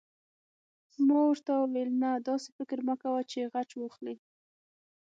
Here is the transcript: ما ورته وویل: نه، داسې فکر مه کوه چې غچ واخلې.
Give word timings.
ما 1.05 1.19
ورته 1.27 1.51
وویل: 1.55 1.89
نه، 2.01 2.11
داسې 2.27 2.49
فکر 2.57 2.77
مه 2.87 2.95
کوه 3.01 3.21
چې 3.31 3.49
غچ 3.53 3.69
واخلې. 3.77 4.15